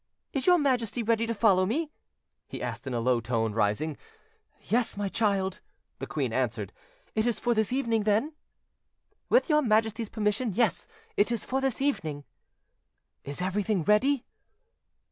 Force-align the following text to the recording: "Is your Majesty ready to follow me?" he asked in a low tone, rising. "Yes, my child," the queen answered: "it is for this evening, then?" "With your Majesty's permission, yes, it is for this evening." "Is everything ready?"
"Is 0.33 0.47
your 0.47 0.57
Majesty 0.57 1.03
ready 1.03 1.27
to 1.27 1.35
follow 1.35 1.63
me?" 1.63 1.91
he 2.47 2.59
asked 2.59 2.87
in 2.87 2.93
a 2.95 2.99
low 2.99 3.19
tone, 3.21 3.53
rising. 3.53 3.97
"Yes, 4.63 4.97
my 4.97 5.07
child," 5.09 5.59
the 5.99 6.07
queen 6.07 6.33
answered: 6.33 6.73
"it 7.13 7.27
is 7.27 7.39
for 7.39 7.53
this 7.53 7.71
evening, 7.71 8.01
then?" 8.05 8.33
"With 9.29 9.47
your 9.47 9.61
Majesty's 9.61 10.09
permission, 10.09 10.53
yes, 10.53 10.87
it 11.17 11.31
is 11.31 11.45
for 11.45 11.61
this 11.61 11.83
evening." 11.83 12.23
"Is 13.23 13.43
everything 13.43 13.83
ready?" 13.83 14.25